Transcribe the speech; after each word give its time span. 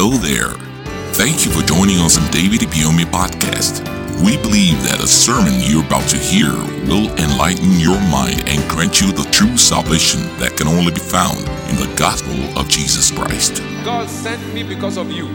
Hello 0.00 0.16
there. 0.16 0.54
Thank 1.14 1.44
you 1.44 1.50
for 1.50 1.66
joining 1.66 1.98
us 1.98 2.16
on 2.16 2.30
David 2.30 2.60
Ibiyeomie 2.60 3.10
podcast. 3.10 3.82
We 4.22 4.36
believe 4.36 4.80
that 4.84 5.02
a 5.02 5.08
sermon 5.08 5.54
you're 5.58 5.84
about 5.84 6.08
to 6.10 6.16
hear 6.16 6.52
will 6.86 7.10
enlighten 7.18 7.80
your 7.80 7.98
mind 8.02 8.44
and 8.46 8.62
grant 8.70 9.00
you 9.00 9.10
the 9.10 9.28
true 9.32 9.56
salvation 9.56 10.20
that 10.38 10.56
can 10.56 10.68
only 10.68 10.92
be 10.92 11.00
found 11.00 11.38
in 11.68 11.74
the 11.82 11.92
gospel 11.96 12.38
of 12.56 12.68
Jesus 12.68 13.10
Christ. 13.10 13.60
God 13.84 14.08
sent 14.08 14.38
me 14.54 14.62
because 14.62 14.98
of 14.98 15.10
you. 15.10 15.26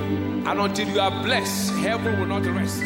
And 0.48 0.58
until 0.58 0.88
you 0.88 1.02
are 1.02 1.12
blessed, 1.12 1.74
heaven 1.84 2.18
will 2.18 2.28
not 2.28 2.46
rest. 2.46 2.84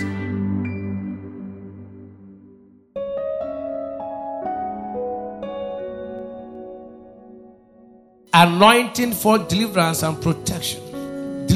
Anointing 8.34 9.14
for 9.14 9.38
deliverance 9.38 10.02
and 10.02 10.20
protection. 10.20 10.87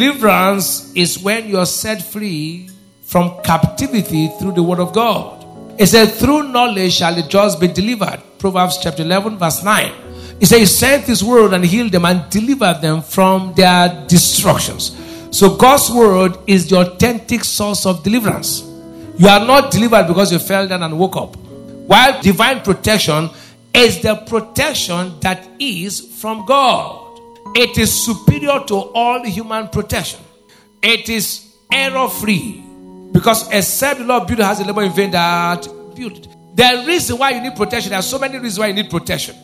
Deliverance 0.02 0.91
is 0.95 1.20
when 1.20 1.47
you 1.47 1.59
are 1.59 1.65
set 1.68 2.01
free 2.01 2.68
from 3.04 3.39
captivity 3.43 4.29
through 4.39 4.54
the 4.54 4.64
word 4.64 4.79
of 4.79 4.93
God. 4.93 5.46
It 5.79 5.86
says, 5.86 6.19
through 6.19 6.51
knowledge 6.51 6.93
shall 6.93 7.14
the 7.14 7.21
just 7.21 7.60
be 7.60 7.68
delivered. 7.68 8.19
Proverbs 8.39 8.79
chapter 8.82 9.04
11, 9.04 9.37
verse 9.37 9.64
9. 9.64 9.91
He 10.39 10.47
said, 10.47 10.57
He 10.57 10.65
sent 10.65 11.04
His 11.04 11.24
word 11.24 11.54
and 11.54 11.64
healed 11.64 11.91
them 11.91 12.05
and 12.05 12.27
delivered 12.32 12.82
them 12.82 13.04
from 13.04 13.54
their 13.54 14.04
destructions. 14.07 14.97
So, 15.29 15.55
God's 15.55 15.91
word 15.91 16.36
is 16.47 16.68
the 16.68 16.77
authentic 16.79 17.43
source 17.43 17.86
of 17.86 18.02
deliverance. 18.04 18.63
You 19.19 19.27
are 19.27 19.46
not 19.46 19.69
delivered 19.69 20.07
because 20.07 20.32
you 20.32 20.39
fell 20.39 20.68
down 20.68 20.82
and 20.82 20.97
woke 20.97 21.15
up. 21.15 21.36
While 21.36 22.19
divine 22.24 22.61
protection 22.61 23.29
is 23.71 24.02
the 24.02 24.15
protection 24.15 25.19
that 25.19 25.47
is 25.60 26.19
from 26.19 26.47
God, 26.47 27.11
it 27.55 27.78
is 27.78 28.05
superior 28.05 28.64
to 28.68 28.75
all 28.75 29.23
human 29.23 29.68
protection. 29.68 30.19
It 30.82 31.10
is 31.10 31.55
error 31.71 32.08
free 32.08 32.64
because 33.11 33.50
except 33.52 34.00
the 34.00 34.05
Lord 34.05 34.27
build 34.27 34.39
has 34.39 34.59
a 34.59 34.63
labor 34.63 34.83
in 34.83 34.91
vain 34.91 35.11
that 35.11 35.67
build 35.95 36.17
it. 36.17 36.27
The 36.55 36.83
reason 36.88 37.17
why 37.17 37.31
you 37.31 37.41
need 37.41 37.55
protection, 37.55 37.91
there 37.91 37.99
are 37.99 38.03
so 38.03 38.19
many 38.19 38.38
reasons 38.38 38.59
why 38.59 38.67
you 38.67 38.73
need 38.73 38.89
protection. 38.89 39.35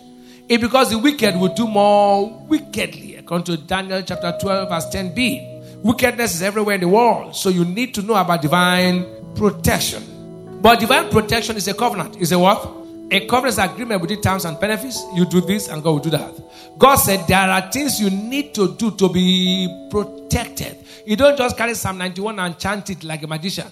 It's 0.50 0.62
because 0.62 0.90
the 0.90 0.98
wicked 0.98 1.36
will 1.36 1.54
do 1.54 1.68
more 1.68 2.30
wickedly, 2.48 3.16
according 3.16 3.46
to 3.46 3.58
Daniel 3.58 4.02
chapter 4.02 4.38
12, 4.40 4.70
verse 4.70 4.86
10b. 4.88 5.84
Wickedness 5.84 6.36
is 6.36 6.42
everywhere 6.42 6.76
in 6.76 6.82
the 6.82 6.88
world, 6.88 7.36
so 7.36 7.50
you 7.50 7.66
need 7.66 7.94
to 7.94 8.02
know 8.02 8.16
about 8.16 8.42
divine 8.42 9.06
protection. 9.36 10.60
But 10.62 10.80
divine 10.80 11.10
protection 11.10 11.58
is 11.58 11.68
a 11.68 11.74
covenant. 11.74 12.18
Is 12.18 12.32
a 12.32 12.40
what? 12.40 12.87
A 13.10 13.26
covenant 13.26 13.58
agreement 13.60 14.02
with 14.02 14.10
the 14.10 14.18
terms 14.18 14.46
and 14.46 14.60
benefits. 14.60 15.04
You 15.16 15.26
do 15.26 15.42
this, 15.42 15.70
and 15.70 15.82
God 15.82 15.92
will 15.92 16.00
do 16.00 16.10
that. 16.12 16.34
God 16.78 16.96
said 16.98 17.26
there 17.28 17.40
are 17.40 17.72
things 17.72 18.00
you 18.00 18.10
need 18.10 18.54
to 18.56 18.76
do 18.76 18.92
to 18.92 19.10
be 19.10 19.88
protected. 19.90 20.78
You 21.06 21.16
don't 21.16 21.38
just 21.38 21.58
carry 21.58 21.74
Psalm 21.74 21.98
91 21.98 22.38
and 22.40 22.60
chant 22.60 22.90
it 22.90 23.04
like 23.04 23.24
a 23.24 23.28
magician. 23.28 23.68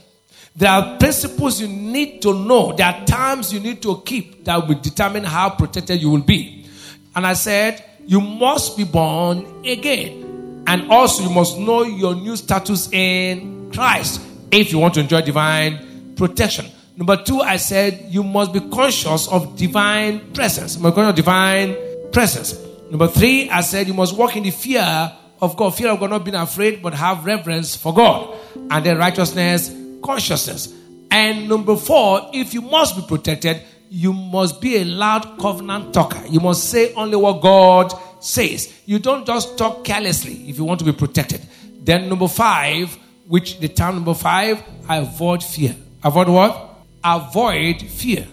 There 0.56 0.72
are 0.72 0.98
principles 0.98 1.60
you 1.60 1.68
need 1.68 2.22
to 2.22 2.34
know. 2.34 2.74
There 2.74 2.86
are 2.88 3.06
times 3.06 3.54
you 3.54 3.60
need 3.60 3.82
to 3.82 4.02
keep 4.06 4.46
that 4.46 4.66
will 4.66 4.80
determine 4.80 5.26
how 5.26 5.50
protected 5.50 6.02
you 6.02 6.10
will 6.10 6.22
be. 6.22 6.66
And 7.14 7.28
I 7.28 7.34
said, 7.34 7.84
you 8.06 8.22
must 8.22 8.78
be 8.78 8.86
born 8.86 9.66
again. 9.66 10.64
And 10.68 10.90
also, 10.90 11.24
you 11.24 11.30
must 11.30 11.60
know 11.60 11.84
your 11.84 12.16
new 12.16 12.36
status 12.38 12.90
in 12.92 13.72
Christ 13.72 14.22
if 14.52 14.72
you 14.72 14.80
want 14.80 14.94
to 14.94 15.02
enjoy 15.02 15.22
divine 15.22 16.16
protection. 16.16 16.66
Number 16.98 17.18
two, 17.18 17.42
I 17.42 17.58
said 17.58 18.06
you 18.10 18.24
must 18.24 18.54
be 18.54 18.62
conscious 18.62 19.28
of 19.28 19.58
divine 19.58 20.32
presence. 20.34 20.78
Conscious 20.78 21.10
of 21.10 21.16
divine 21.16 21.76
presence. 22.12 22.58
Number 22.90 23.08
three, 23.08 23.50
I 23.50 23.62
said 23.62 23.88
you 23.88 23.94
must 23.94 24.16
walk 24.16 24.38
in 24.38 24.44
the 24.44 24.52
fear 24.52 25.12
of 25.42 25.58
God. 25.58 25.76
Fear 25.76 25.90
of 25.90 26.00
God, 26.00 26.12
not 26.12 26.24
being 26.24 26.36
afraid, 26.36 26.82
but 26.82 26.94
have 26.94 27.26
reverence 27.26 27.76
for 27.76 27.94
God. 27.94 28.38
And 28.70 28.86
then 28.86 28.98
righteousness, 28.98 29.76
consciousness. 30.02 30.74
And 31.12 31.50
number 31.50 31.76
four, 31.76 32.30
if 32.34 32.54
you 32.54 32.62
must 32.62 32.96
be 32.96 33.04
protected, 33.08 33.62
you 33.90 34.14
must 34.14 34.62
be 34.62 34.78
a 34.78 34.86
loud 34.86 35.38
covenant 35.40 35.94
talker. 35.94 36.26
You 36.28 36.40
must 36.40 36.70
say 36.70 36.94
only 36.94 37.18
what 37.18 37.42
God 37.42 37.94
says. 38.20 38.74
You 38.86 39.00
don't 39.00 39.26
just 39.26 39.58
talk 39.58 39.84
carelessly 39.84 40.50
if 40.50 40.58
you 40.58 40.64
want 40.64 40.80
to 40.80 40.86
be 40.86 40.94
protected. 40.94 41.42
Then 41.82 42.10
number 42.10 42.28
five, 42.28 42.98
which 43.28 43.60
the 43.60 43.68
term 43.68 43.96
number 43.96 44.14
five, 44.14 44.64
I 44.88 44.98
avoid 44.98 45.44
fear. 45.44 45.76
Avoid 46.04 46.30
what? 46.30 46.75
Avoid 47.06 47.84
fear. 47.84 48.28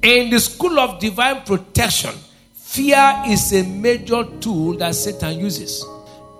In 0.00 0.30
the 0.30 0.38
school 0.38 0.78
of 0.78 1.00
divine 1.00 1.42
protection, 1.42 2.14
fear 2.54 3.24
is 3.26 3.52
a 3.52 3.64
major 3.64 4.24
tool 4.38 4.74
that 4.78 4.94
Satan 4.94 5.40
uses. 5.40 5.84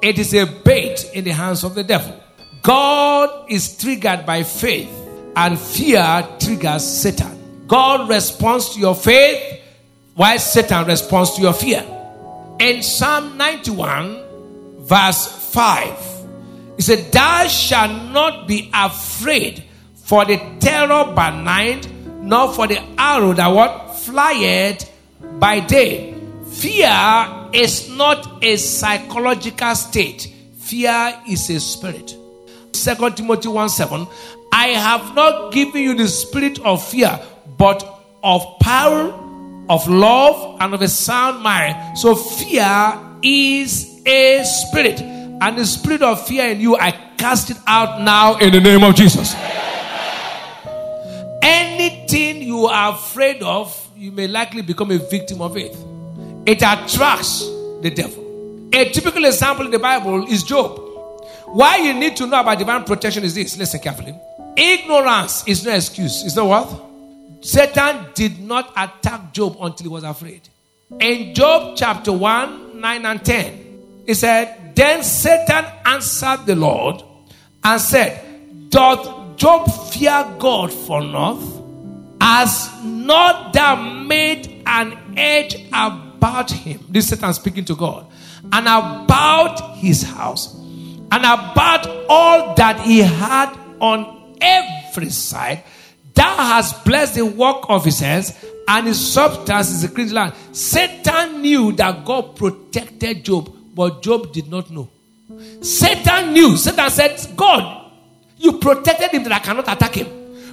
It 0.01 0.19
is 0.19 0.33
a 0.33 0.47
bait 0.47 1.11
in 1.13 1.25
the 1.25 1.33
hands 1.33 1.65
of 1.65 1.75
the 1.75 1.83
devil. 1.83 2.15
God 2.63 3.51
is 3.51 3.77
triggered 3.77 4.25
by 4.25 4.45
faith, 4.45 4.91
and 5.35 5.59
fear 5.59 6.25
triggers 6.39 6.85
Satan. 6.85 7.67
God 7.67 8.09
responds 8.09 8.75
to 8.75 8.81
your 8.81 8.95
faith, 8.95 9.61
while 10.15 10.39
Satan 10.39 10.87
responds 10.87 11.35
to 11.35 11.43
your 11.43 11.53
fear. 11.53 11.85
In 12.61 12.83
Psalm 12.85 13.37
91, 13.37 14.83
verse 14.83 15.27
5, 15.53 15.99
it 16.79 16.83
said, 16.83 17.11
Thou 17.11 17.49
shalt 17.49 18.13
not 18.13 18.47
be 18.47 18.71
afraid 18.73 19.65
for 20.05 20.25
the 20.25 20.39
terror 20.61 21.13
by 21.15 21.31
night, 21.43 21.89
nor 22.21 22.53
for 22.53 22.67
the 22.67 22.81
arrow 22.99 23.33
that 23.33 23.49
what 23.49 23.95
flieth 23.97 24.91
by 25.39 25.61
day. 25.61 26.15
Fear 26.51 27.51
is 27.53 27.89
not 27.91 28.43
a 28.45 28.57
psychological 28.57 29.75
state. 29.75 30.33
Fear 30.59 31.23
is 31.29 31.51
a 31.51 31.61
spirit. 31.61 32.17
2 32.73 33.11
Timothy 33.11 33.49
1 33.49 33.69
7. 33.69 34.07
I 34.53 34.69
have 34.69 35.15
not 35.15 35.53
given 35.53 35.83
you 35.83 35.95
the 35.95 36.09
spirit 36.09 36.59
of 36.61 36.87
fear, 36.87 37.19
but 37.57 37.83
of 38.23 38.59
power, 38.61 39.13
of 39.69 39.89
love, 39.89 40.61
and 40.61 40.75
of 40.75 40.83
a 40.83 40.89
sound 40.89 41.43
mind. 41.43 41.99
So 41.99 42.15
fear 42.15 43.01
is 43.23 44.03
a 44.05 44.45
spirit. 44.45 45.01
And 45.01 45.59
the 45.59 45.67
spirit 45.67 46.03
of 46.03 46.25
fear 46.27 46.51
in 46.51 46.61
you, 46.61 46.77
I 46.77 46.93
cast 47.17 47.51
it 47.51 47.57
out 47.67 48.01
now 48.03 48.37
in 48.39 48.53
the 48.53 48.61
name 48.61 48.85
of 48.85 48.95
Jesus. 48.95 49.35
You 52.63 52.69
are 52.69 52.93
afraid 52.95 53.43
of, 53.43 53.91
you 53.97 54.13
may 54.13 54.29
likely 54.29 54.63
become 54.63 54.93
a 54.93 54.99
victim 54.99 55.43
of 55.43 55.57
it. 55.57 55.77
It 56.47 56.59
attracts 56.59 57.41
the 57.81 57.91
devil. 57.93 58.71
A 58.73 58.89
typical 58.91 59.25
example 59.25 59.65
in 59.65 59.73
the 59.73 59.81
Bible 59.81 60.25
is 60.29 60.45
Job. 60.45 60.81
Why 61.47 61.79
you 61.79 61.93
need 61.93 62.17
to 62.19 62.27
know 62.27 62.41
about 62.41 62.59
divine 62.59 62.85
protection 62.85 63.25
is 63.25 63.35
this. 63.35 63.59
Listen 63.59 63.81
carefully. 63.81 64.15
Ignorance 64.57 65.43
is 65.49 65.65
no 65.65 65.75
excuse. 65.75 66.25
It's 66.25 66.37
not 66.37 66.47
what? 66.47 67.45
Satan 67.45 68.07
did 68.15 68.39
not 68.39 68.71
attack 68.77 69.33
Job 69.33 69.57
until 69.61 69.85
he 69.85 69.89
was 69.89 70.05
afraid. 70.05 70.43
In 71.01 71.35
Job 71.35 71.77
chapter 71.77 72.13
1, 72.13 72.81
9 72.81 73.07
and 73.07 73.25
10, 73.25 74.05
he 74.07 74.15
said, 74.15 74.73
Then 74.77 75.03
Satan 75.03 75.65
answered 75.85 76.47
the 76.47 76.55
Lord 76.55 77.03
and 77.65 77.81
said, 77.81 78.71
Doth 78.71 79.37
Job 79.37 79.69
fear 79.91 80.37
God 80.39 80.73
for 80.73 81.03
naught? 81.03 81.52
Has 82.23 82.71
not 82.85 83.53
thou 83.53 83.75
made 83.75 84.63
an 84.65 84.97
edge 85.17 85.57
about 85.73 86.53
him? 86.53 86.79
This 86.89 87.09
Satan 87.09 87.35
speaking 87.35 87.65
to 87.65 87.75
God. 87.75 88.07
And 88.45 88.69
about 88.69 89.79
his 89.79 90.05
house. 90.05 90.55
And 90.55 91.25
about 91.25 91.89
all 92.09 92.55
that 92.55 92.79
he 92.79 93.01
had 93.01 93.53
on 93.81 94.37
every 94.41 95.11
side. 95.11 95.65
That 96.15 96.37
has 96.37 96.73
blessed 96.85 97.17
the 97.17 97.27
work 97.27 97.65
of 97.69 97.85
his 97.85 97.99
hands, 97.99 98.33
and 98.69 98.87
his 98.87 99.01
substance 99.13 99.71
is 99.71 99.83
a 99.83 99.89
clean 99.89 100.13
land. 100.13 100.35
Satan 100.53 101.43
knew 101.43 101.73
that 101.73 102.05
God 102.05 102.37
protected 102.37 103.25
Job, 103.25 103.53
but 103.75 104.01
Job 104.01 104.33
did 104.33 104.49
not 104.49 104.71
know. 104.71 104.89
Satan 105.61 106.35
knew. 106.35 106.57
Satan 106.57 106.89
said, 106.89 107.19
God, 107.35 107.91
you 108.37 108.59
protected 108.59 109.11
him 109.11 109.25
that 109.25 109.33
I 109.33 109.39
cannot 109.41 109.69
attack 109.69 109.95
him. 109.95 110.07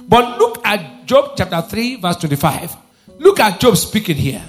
But 0.08 0.40
look 0.40 0.66
at 0.66 0.99
Job 1.10 1.32
chapter 1.36 1.60
3, 1.60 1.96
verse 1.96 2.16
25. 2.18 2.76
Look 3.18 3.40
at 3.40 3.58
Job 3.58 3.76
speaking 3.76 4.14
here. 4.14 4.44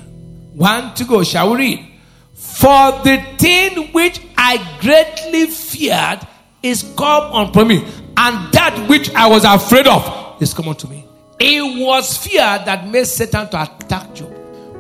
One 0.54 0.94
to 0.94 1.06
go, 1.06 1.24
shall 1.24 1.54
we 1.54 1.58
read? 1.58 1.88
For 2.36 2.92
the 3.02 3.20
thing 3.40 3.92
which 3.94 4.22
I 4.38 4.78
greatly 4.80 5.48
feared 5.48 6.20
is 6.62 6.84
come 6.96 7.48
upon 7.48 7.68
me, 7.68 7.78
and 8.16 8.54
that 8.54 8.86
which 8.88 9.12
I 9.16 9.26
was 9.26 9.44
afraid 9.44 9.88
of 9.88 10.40
is 10.40 10.54
come 10.54 10.68
unto 10.68 10.88
me. 10.88 11.04
It 11.40 11.84
was 11.84 12.16
fear 12.16 12.62
that 12.64 12.88
made 12.88 13.08
Satan 13.08 13.50
to 13.50 13.64
attack 13.64 14.14
Job. 14.14 14.32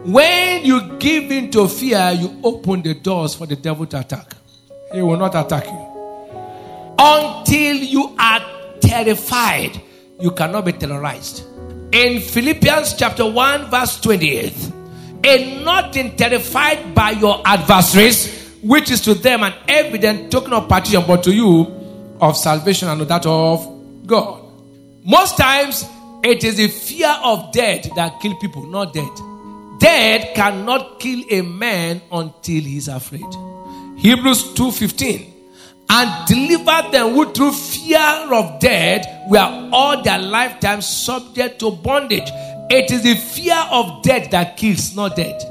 When 0.05 0.63
you 0.63 0.97
give 0.99 1.31
in 1.31 1.49
to 1.49 1.67
fear, 1.67 2.11
you 2.11 2.39
open 2.43 2.83
the 2.83 2.93
doors 2.93 3.33
for 3.33 3.47
the 3.47 3.55
devil 3.55 3.87
to 3.87 4.01
attack. 4.01 4.35
He 4.93 5.01
will 5.01 5.17
not 5.17 5.33
attack 5.33 5.65
you. 5.65 6.93
Until 6.99 7.77
you 7.77 8.15
are 8.19 8.45
terrified, 8.79 9.81
you 10.19 10.29
cannot 10.29 10.65
be 10.65 10.73
terrorized. 10.73 11.47
In 11.91 12.21
Philippians 12.21 12.93
chapter 12.93 13.29
1, 13.29 13.69
verse 13.69 13.99
28, 13.99 14.71
and 15.25 15.65
nothing 15.65 16.15
terrified 16.15 16.95
by 16.95 17.11
your 17.11 17.41
adversaries, 17.45 18.57
which 18.63 18.89
is 18.89 19.01
to 19.01 19.13
them 19.13 19.43
an 19.43 19.53
evident 19.67 20.31
token 20.31 20.53
of 20.53 20.69
partition, 20.69 21.03
but 21.05 21.21
to 21.23 21.33
you 21.33 21.67
of 22.21 22.37
salvation 22.37 22.87
and 22.87 23.01
that 23.01 23.25
of 23.25 24.07
God. 24.07 24.41
Most 25.03 25.37
times, 25.37 25.85
it 26.23 26.43
is 26.45 26.57
the 26.57 26.69
fear 26.69 27.13
of 27.23 27.51
death 27.51 27.89
that 27.95 28.21
kill 28.21 28.35
people, 28.35 28.65
not 28.67 28.93
death. 28.93 29.21
Death 29.79 30.33
cannot 30.33 30.99
kill 30.99 31.23
a 31.29 31.41
man 31.41 32.01
until 32.11 32.61
he's 32.61 32.87
afraid. 32.87 33.25
Hebrews 33.97 34.53
2:15 34.53 35.25
and 35.89 36.27
deliver 36.27 36.89
them 36.91 37.13
who 37.13 37.33
through 37.33 37.51
fear 37.81 38.33
of 38.33 38.59
death 38.59 39.07
were 39.27 39.69
all 39.71 40.01
their 40.03 40.19
lifetime 40.19 40.81
subject 40.81 41.59
to 41.59 41.71
bondage. 41.71 42.29
It 42.69 42.91
is 42.91 43.03
the 43.03 43.15
fear 43.15 43.61
of 43.71 44.03
death 44.03 44.31
that 44.31 44.57
kills, 44.57 44.95
not 44.95 45.15
death. 45.15 45.43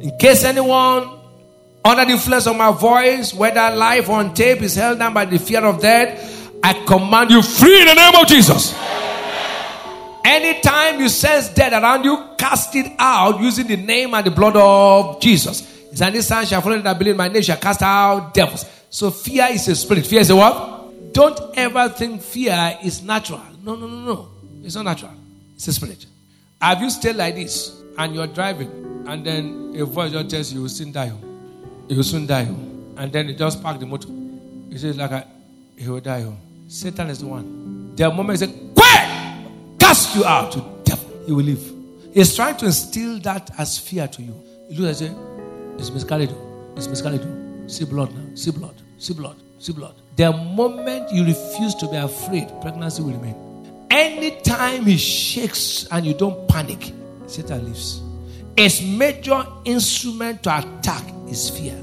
In 0.00 0.16
case 0.18 0.44
anyone 0.44 1.10
under 1.84 2.04
the 2.04 2.12
influence 2.12 2.46
of 2.46 2.56
my 2.56 2.72
voice, 2.72 3.34
whether 3.34 3.74
live 3.74 4.08
on 4.08 4.34
tape, 4.34 4.62
is 4.62 4.74
held 4.74 4.98
down 4.98 5.12
by 5.12 5.24
the 5.24 5.38
fear 5.38 5.64
of 5.64 5.80
death, 5.80 6.50
I 6.62 6.72
command 6.84 7.30
you 7.30 7.42
free 7.42 7.82
in 7.82 7.88
the 7.88 7.94
name 7.94 8.14
of 8.14 8.26
Jesus. 8.26 8.74
Anytime 10.24 11.00
you 11.00 11.10
sense 11.10 11.50
death 11.50 11.72
around 11.72 12.04
you, 12.04 12.30
cast 12.38 12.74
it 12.76 12.92
out 12.98 13.40
using 13.40 13.66
the 13.66 13.76
name 13.76 14.14
and 14.14 14.24
the 14.26 14.30
blood 14.30 14.56
of 14.56 15.20
Jesus. 15.20 15.70
It's 15.92 16.00
an 16.00 16.14
instant 16.14 16.48
shall 16.48 16.62
follow 16.62 16.78
that 16.80 16.98
believe 16.98 17.16
my 17.16 17.28
name 17.28 17.42
shall 17.42 17.58
cast 17.58 17.82
out 17.82 18.32
devils. 18.32 18.64
So 18.88 19.10
fear 19.10 19.48
is 19.50 19.68
a 19.68 19.76
spirit. 19.76 20.06
Fear 20.06 20.20
is 20.20 20.30
a 20.30 20.36
what? 20.36 20.73
Don't 21.14 21.56
ever 21.56 21.88
think 21.90 22.22
fear 22.22 22.76
is 22.82 23.00
natural. 23.04 23.40
No, 23.62 23.76
no, 23.76 23.86
no, 23.86 24.14
no. 24.14 24.28
It's 24.64 24.74
not 24.74 24.82
natural. 24.82 25.12
It's 25.54 25.68
a 25.68 25.72
spirit. 25.72 26.06
Have 26.60 26.82
you 26.82 26.90
stayed 26.90 27.14
like 27.14 27.36
this 27.36 27.80
and 27.96 28.16
you're 28.16 28.26
driving 28.26 29.04
and 29.06 29.24
then 29.24 29.74
a 29.78 29.84
voice 29.84 30.10
just 30.10 30.28
tells 30.28 30.50
you 30.50 30.56
you 30.56 30.62
will 30.62 30.68
soon 30.68 30.90
die? 30.90 31.12
Oh. 31.14 31.24
You 31.88 31.96
will 31.98 32.02
soon 32.02 32.26
die. 32.26 32.48
Oh. 32.50 33.00
And 33.00 33.12
then 33.12 33.28
you 33.28 33.34
just 33.34 33.62
park 33.62 33.78
the 33.78 33.86
motor. 33.86 34.08
You 34.08 34.76
say 34.76 34.92
like 34.92 35.12
a, 35.12 35.24
he 35.76 35.88
will 35.88 36.00
die. 36.00 36.24
Oh. 36.24 36.36
Satan 36.66 37.08
is 37.10 37.20
the 37.20 37.28
one. 37.28 37.94
The 37.94 38.10
moment 38.10 38.40
he 38.40 38.46
says, 38.46 38.56
quiet, 38.74 39.46
cast 39.78 40.16
you 40.16 40.24
out 40.24 40.50
to 40.52 40.64
devil, 40.82 41.22
he 41.26 41.32
will 41.32 41.44
leave. 41.44 41.72
He's 42.12 42.34
trying 42.34 42.56
to 42.56 42.66
instill 42.66 43.20
that 43.20 43.50
as 43.56 43.78
fear 43.78 44.08
to 44.08 44.20
you. 44.20 44.34
You 44.68 44.80
look 44.80 44.88
and 44.88 44.96
say, 44.96 45.14
it's 45.78 45.92
miscarriage. 45.92 46.30
It's 46.74 46.88
miscarriage. 46.88 47.22
See 47.70 47.84
blood 47.84 48.12
now. 48.12 48.34
See 48.34 48.50
blood. 48.50 48.74
See 48.98 49.14
blood. 49.14 49.36
See 49.60 49.72
blood. 49.72 49.94
The 50.16 50.32
moment 50.32 51.10
you 51.10 51.24
refuse 51.24 51.74
to 51.76 51.88
be 51.88 51.96
afraid, 51.96 52.48
pregnancy 52.60 53.02
will 53.02 53.14
remain. 53.14 53.34
Anytime 53.90 54.84
he 54.84 54.96
shakes 54.96 55.88
and 55.90 56.06
you 56.06 56.14
don't 56.14 56.46
panic, 56.48 56.92
Satan 57.26 57.64
leaves. 57.64 58.00
His 58.56 58.80
major 58.80 59.44
instrument 59.64 60.44
to 60.44 60.58
attack 60.58 61.02
is 61.28 61.50
fear. 61.50 61.76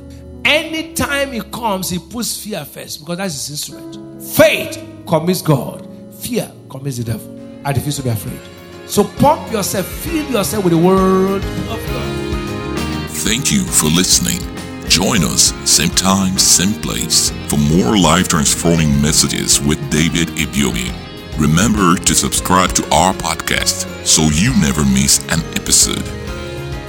Anytime 0.45 1.33
he 1.33 1.41
comes, 1.41 1.89
he 1.89 1.99
puts 1.99 2.41
fear 2.41 2.63
first 2.63 3.01
because 3.01 3.17
that's 3.17 3.33
his 3.33 3.49
instrument. 3.49 4.23
Faith 4.23 4.81
commits 5.05 5.41
God, 5.41 5.85
fear 6.21 6.49
commits 6.69 6.97
the 6.97 7.03
devil. 7.03 7.59
I 7.65 7.71
refuse 7.71 7.97
to 7.97 8.03
be 8.03 8.09
afraid. 8.09 8.39
So 8.87 9.03
pump 9.03 9.51
yourself, 9.51 9.85
fill 9.85 10.31
yourself 10.31 10.63
with 10.63 10.73
the 10.73 10.79
word 10.79 11.43
of 11.43 11.87
God. 11.87 13.09
Thank 13.09 13.51
you 13.51 13.63
for 13.65 13.87
listening. 13.87 14.50
Join 14.91 15.23
us, 15.23 15.53
same 15.63 15.89
time, 15.91 16.37
same 16.37 16.73
place, 16.81 17.29
for 17.47 17.55
more 17.57 17.97
life 17.97 18.27
transforming 18.27 19.01
messages 19.01 19.61
with 19.61 19.79
David 19.89 20.27
Ibiyeomie. 20.35 20.91
Remember 21.39 21.95
to 21.95 22.13
subscribe 22.13 22.73
to 22.73 22.83
our 22.93 23.13
podcast 23.13 23.87
so 24.05 24.23
you 24.23 24.51
never 24.59 24.83
miss 24.83 25.19
an 25.31 25.39
episode. 25.55 26.03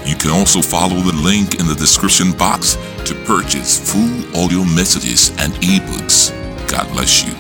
You 0.05 0.17
can 0.17 0.33
also 0.33 0.61
follow 0.61 0.97
the 0.97 1.13
link 1.13 1.61
in 1.61 1.69
the 1.69 1.77
description 1.77 2.33
box 2.33 2.75
to 3.07 3.15
purchase 3.25 3.79
full 3.79 4.37
audio 4.37 4.65
messages 4.65 5.31
and 5.39 5.53
ebooks. 5.63 6.33
God 6.69 6.91
bless 6.91 7.25
you. 7.25 7.33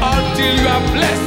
Until 0.00 0.54
you 0.56 0.66
are 0.66 0.92
blessed, 0.94 1.26